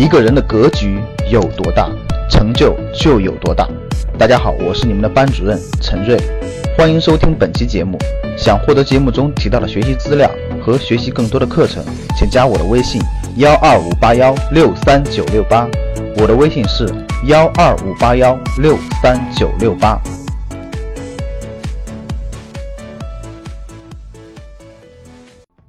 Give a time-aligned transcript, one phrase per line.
[0.00, 0.98] 一个人的格局
[1.30, 1.86] 有多大，
[2.30, 3.68] 成就就有多大。
[4.18, 6.18] 大家好，我是你们的班主任陈瑞，
[6.74, 7.98] 欢迎收听本期节目。
[8.34, 10.30] 想获得节目中提到的学习资料
[10.64, 11.84] 和学习更多的课程，
[12.16, 12.98] 请加我的微信
[13.36, 15.68] 幺二五八幺六三九六八。
[16.16, 16.88] 我的微信是
[17.26, 20.00] 幺二五八幺六三九六八。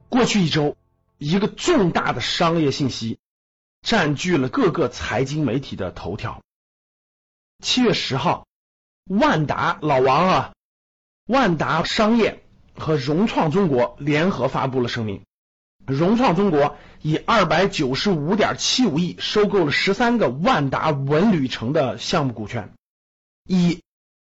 [0.08, 0.74] 过去一周，
[1.18, 3.18] 一个重大的商业信息
[3.82, 6.42] 占据了各个财经媒体的头条。
[7.64, 8.48] 七月十号，
[9.10, 10.54] 万达老王啊，
[11.28, 12.44] 万达商业
[12.78, 15.24] 和融创中国联合发布了声明。
[15.86, 22.72] 融创中国以二百九十五点七五亿收购了十三个万达文旅城的项目股权，
[23.48, 23.82] 以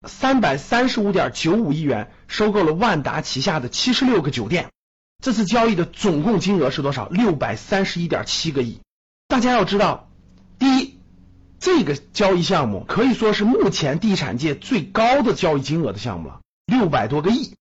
[0.07, 4.71] 三百三十五点九五亿元收购了万达旗下的七十六个酒店。
[5.21, 7.07] 这次交易的总共金额是多少？
[7.09, 8.79] 六百三十一点七个亿。
[9.31, 10.11] 大家要知道，
[10.59, 10.99] 第一，
[11.57, 17.55] 这个交易项目可以说是目前地产界最高的交易金额的项目了，六百多个亿。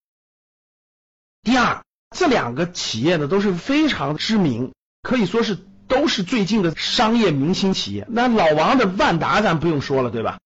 [1.45, 8.05] 第二，这两个企业呢都是非常知名，可以说是都是最近的商业明星企业。
[8.11, 10.41] 那老王的万达咱不用说了，对吧？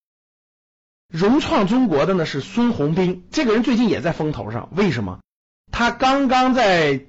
[1.09, 5.20] 融创中国的呢是孙宏斌，这个人最近也在风头上，为什么？
[5.73, 7.07] 他刚刚在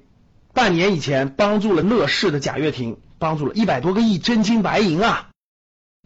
[0.54, 5.30] 半年以前帮助了乐视的贾跃亭，帮助了一百多个亿真金白银啊！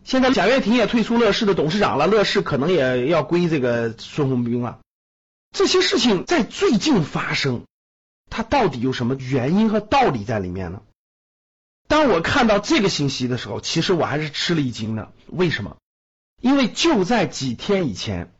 [0.04, 4.78] 现在贾跃亭也退出乐视的董事长了，乐视可能也要归这个孙宏斌了。
[5.52, 7.64] 这些事情在最近发生，
[8.30, 10.82] 它到底有什么原因和道理在里面呢？
[11.88, 15.12] 当我看到这个信息的时候，其实我还是吃了一惊的。
[15.26, 15.76] 为什么？
[16.40, 18.32] 因为就在几天以前，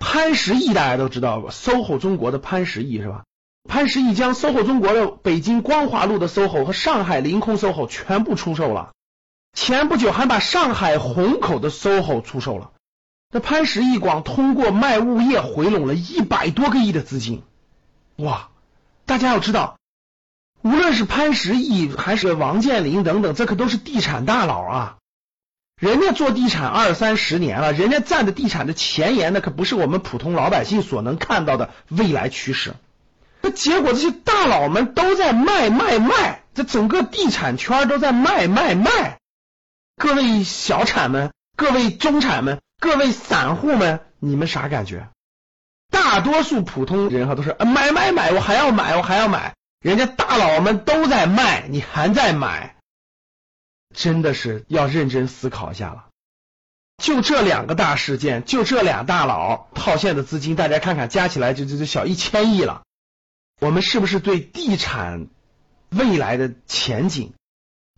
[0.00, 3.24] 潘石屹大家都知道吧，SOHO 中国的潘石屹是吧？
[3.66, 8.92] 潘石屹将 SOHO 中国的北京光华路的 SOHO 和上海凌空 SOHO 全部出售了，
[9.54, 12.72] 前不久还把上海虹口的 SOHO 出售了。
[13.30, 17.42] 那潘石屹广通过卖物业回笼了一百多个亿的资金，
[18.16, 18.48] 哇！
[19.04, 19.78] 大家要知道，
[20.62, 24.96] 无论是潘石屹还是王健林等等，这可都是地产大佬啊！
[25.78, 32.74] 人家做地产二三十年了，人家站在地产的前沿，那可不是我们普通老百姓所能看到的未来趋势。
[33.40, 39.18] 那结果，这些大佬们都在卖卖卖，这整个地产圈都在卖卖卖。
[39.96, 45.08] 各位小产们，各位中产们，各位散户们，你们啥感觉？
[45.90, 49.54] 大多数普通人哈都是买买买，我还要买，我还要买。
[49.80, 52.76] 人家大佬们都在卖，你还在买，
[53.94, 56.06] 真的是要认真思考一下了。
[57.02, 62.82] 就这两个大事件，就这俩大佬套现的资金，大家看看，加起来就就就小一千亿了。
[63.60, 65.28] 我们是不是对地产
[65.90, 67.32] 未来的前景，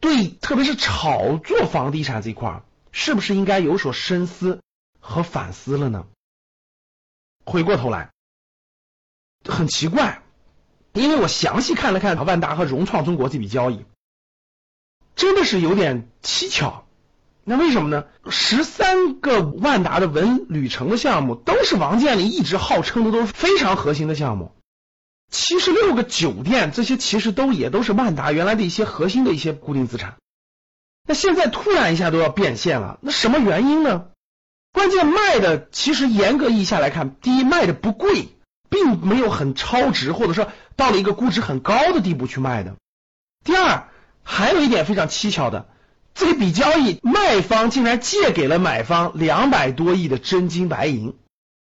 [0.00, 2.62] 对特别是炒作房地产这块，
[2.92, 4.62] 是不是应该有所深思
[5.00, 6.06] 和反思了呢？
[7.44, 8.10] 回过头来，
[9.44, 10.22] 很奇怪，
[10.92, 13.84] 因为我详细看了看万达和融创中国这笔交易，
[15.16, 16.86] 真的是有点蹊跷。
[17.44, 18.06] 那为什么呢？
[18.30, 24.54] 十三个万达的文旅城的项目，都是王健林一直号称的都是非常核心的项目。
[25.30, 30.16] 七十六个酒店，这些其实都也都是万达原来的一些核心的一些固定资产。
[31.06, 34.06] 那现在突然一下都要变现了，那什么原因呢？
[34.72, 38.28] 关键卖的其实严格意义下来看，第一卖的不贵，
[38.68, 42.74] 并没有很超值，或者说到了一个估值很高的地步去卖的。
[43.44, 43.88] 第二，
[44.24, 45.68] 还有一点非常蹊跷的，
[46.14, 51.16] 这笔交易卖方竟然借给了买方两百多亿的真金白银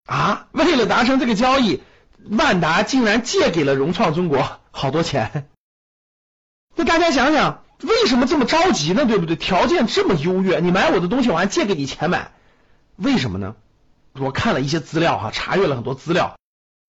[0.05, 0.47] 啊！
[0.51, 1.81] 为了达成这个交易。
[2.29, 5.49] 万达竟然借给了融创中国好多钱，
[6.75, 9.05] 那大家想想，为什么这么着急呢？
[9.05, 9.35] 对不对？
[9.35, 12.31] 条件这么优越，你买我的东西，我还借给你钱买，
[12.95, 13.55] 为什么呢？
[14.19, 16.37] 我看了一些资料哈，查阅了很多资料，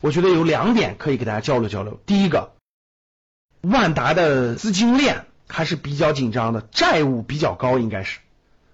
[0.02, 2.00] 我觉得有两点可以给大家交流交流。
[2.06, 2.54] 第一个，
[3.60, 8.18] 万达的资金链还是比较紧张的，债务比较高，应该是，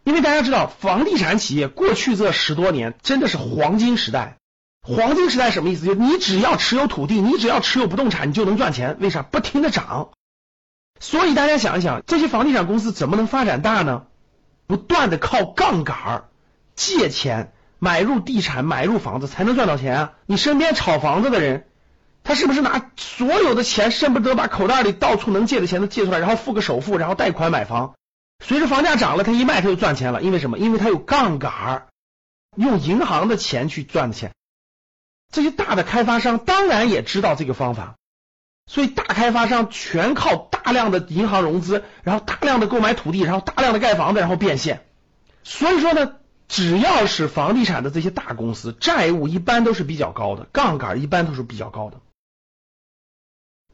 [0.04, 4.36] 因为大家知道，房地产企业过去这十多年真的是黄金时代。
[4.86, 5.86] 黄金时代什么意思？
[5.86, 8.98] 就你只要持有土地，你只要持有不动产，你就能赚钱。
[9.00, 9.22] 为啥？
[9.22, 10.10] 不停的涨。
[11.00, 14.04] 所以大家想一想，这些房地产公司怎么能发展大呢？
[14.66, 16.24] 不断的靠杠杆
[16.74, 20.12] 借钱买入地产，买入房子才能赚到钱啊！
[20.26, 21.66] 你身边炒房子的人，
[22.22, 27.94] 他是不是拿所有的钱，恨不得把口袋里到处能借的钱都借出来，然后付个首付，然后贷款买房？
[28.44, 30.22] 随着房价涨了，他一卖他就赚钱了。
[30.22, 30.58] 因为什么？
[30.58, 31.86] 因为他有杠杆
[32.56, 34.32] 用银行的钱去赚的钱。
[35.34, 37.96] 这些大的开发商当然也知道这个方法，
[38.66, 44.86] 所以大开发商全靠大量的银行融资，然后大量的购买土地，然后大量的盖房子，然后变现。
[45.42, 46.14] 所以说呢，
[46.46, 52.00] 只要是房地产的这些大公司，债务一般都是比较高的，杠杆一般都是比较高的。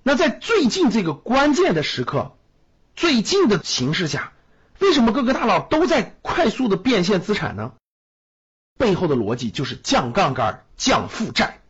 [0.02, 2.38] 那在最近这个关键的时刻，
[2.96, 4.32] 最近的形势下，
[4.78, 7.74] 为什么各个大佬都在快速的变现资产呢？
[8.80, 11.60] 背后的逻辑就是降杠杆、降负债。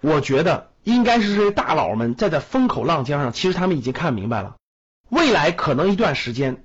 [0.00, 4.56] 我觉得应该是这些大佬们站在风口浪尖上，其实他们已经看明白了，
[5.08, 6.64] 未来可能一段时间，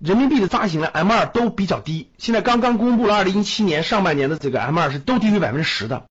[0.00, 2.10] 人民币的发行量 M 二都比较低。
[2.18, 6.06] 现在刚刚公布了二零一七年上半年的这个 M 二是都低于百分之十的，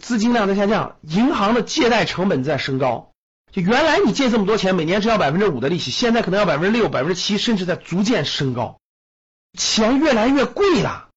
[0.00, 3.12] 资金量在下降，银行的借贷成本在升高。
[3.50, 8.78] 就原来你借这么多钱，每年只要百分之五的利息，现在可能要百分之六、百分之七，甚至在逐渐升高。
[9.58, 11.08] 钱越来越贵了，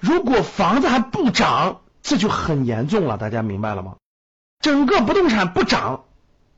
[0.00, 3.16] 如果房子还不涨，这就很严重了。
[3.16, 3.96] 大家明白了吗？
[4.60, 6.04] 整个不动产不涨，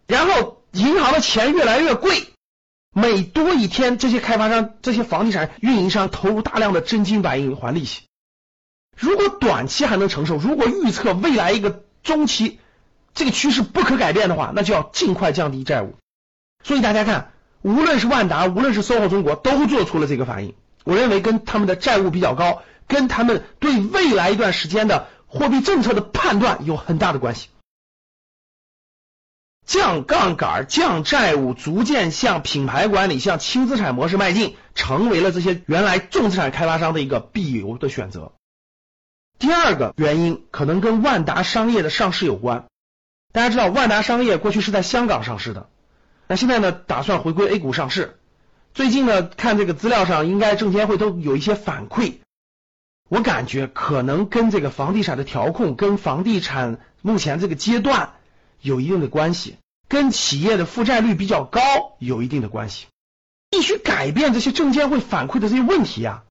[0.07, 2.29] 然后银行的钱越来越贵，
[2.95, 8.03] 每多一天，这些开发商、这些房地产运营商投入大量的真金白银还利息。
[8.97, 12.59] 如果短期还能承受，如果预测未来一个中期
[13.15, 15.95] 这个趋势不可改变的话，那就要尽快降低债务。
[16.65, 17.33] 所以大家看，
[17.63, 20.55] 无论是万达，无论是 SOHO 中国，都做出了这个反应。
[20.89, 27.51] 我认为跟他们的债务比较高，跟他们对未来一段时间的货币政策的判断有很大的关系。
[29.67, 38.33] 降杠杆、降债务，逐渐向品牌管理、向轻资产模式迈进，成为了这些原来重资产开发商的一个必由的选择。
[39.39, 42.65] 第二个原因可能跟万达商业的上市有关。
[43.31, 45.69] 大家知道，万达商业过去是在香港上市的，
[46.29, 48.18] 那现在呢，打算回归 A 股上市。
[48.79, 52.19] 最近呢，看这个资料上，应该证监会都有一些反馈。
[53.09, 58.13] 我感觉可能跟这个房地产的调控，跟房地产目前这个阶段
[58.61, 59.57] 有一定的关系，
[59.89, 61.61] 跟企业的负债率比较高
[61.99, 62.87] 有一定的关系。
[63.51, 66.23] 必须改变这些证监会反馈的这些问题呀。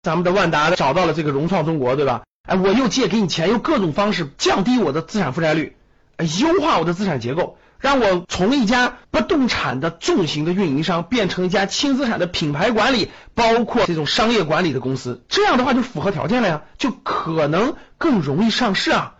[0.00, 2.24] 咱们的万达找到了这个融创中国，对吧？
[2.48, 5.76] 哎，我又借给你钱，用各种方式降低我的资产负债率，
[6.16, 7.58] 哎优化我的资产结构。
[7.84, 19.16] 让我从一家不动产的重型的运营商变成一家轻资产的品牌管理，包括这种商业管理的公司，这样的话就符合条件了呀，就可能更容易上市啊。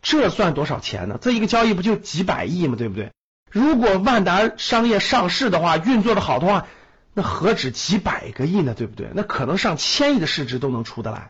[0.00, 1.18] 这算多少钱呢？
[1.20, 2.76] 这一个交易不就几百亿吗？
[2.78, 3.10] 对不对？
[3.50, 6.66] 如果万达商业上市的话，运作的好的话，
[7.12, 8.72] 那何止几百个亿呢？
[8.72, 9.10] 对不对？
[9.12, 11.28] 那可能上千亿的市值都能出得来。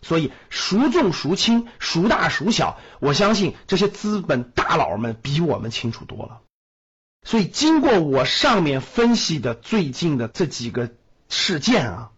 [0.00, 6.40] 所以孰重孰轻，孰大孰小，我相信这些资本大佬们比我们清楚多了。
[7.26, 10.90] 所以经过我上面分析的最近的这几个
[11.28, 12.10] 事件啊，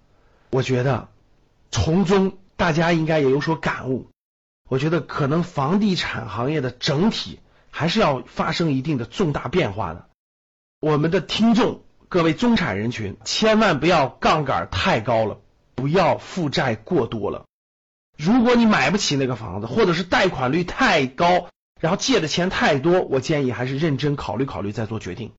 [0.51, 1.09] 我觉得
[1.71, 4.11] 从中大家应该也有所感悟。
[4.69, 7.41] 我觉得可能房地产行业的整体
[7.71, 10.09] 还是要发生一定的重大变化的。
[10.81, 15.41] 我们的听众，各位中产人群，千万不要杠杆太高了，
[15.75, 17.47] 不要负债过多了。
[18.21, 21.49] 如果你买不起那个房子，或者是贷款率太高，
[21.81, 25.33] 然后借的钱太多，我建议还是认真考虑考虑再做决定。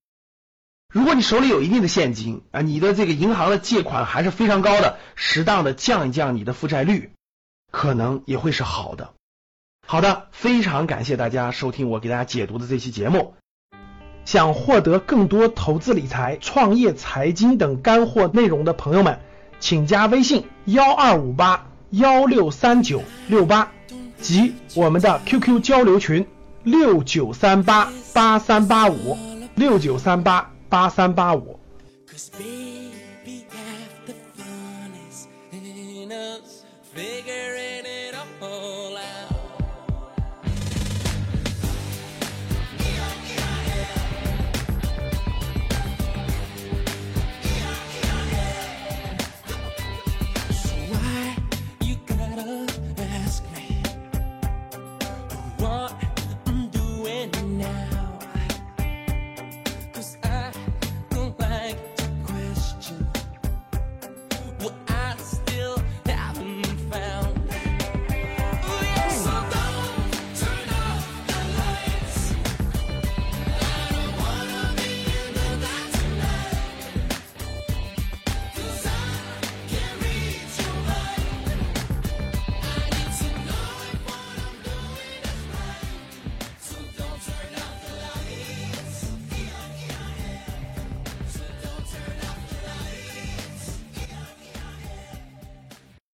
[0.92, 7.12] 如果你手里有一定的现金啊，你的这个银行的借款还是非常高的，适当的降一降你的负债率，
[7.72, 9.14] 可能也会是好的。
[9.86, 13.36] 好的，非常感谢大家收听我给大家解读的这期节目。
[14.26, 19.20] 想获得更多投资理财、创业、财经等干货内容的朋友们，
[19.60, 21.71] 请加微信幺二五八。
[21.92, 23.70] 幺六三九六八
[24.20, 26.26] 及我们的 QQ 交流群
[26.64, 29.18] 六九三八八三八五
[29.56, 31.60] 六九三八八三八五。
[36.94, 37.51] Figure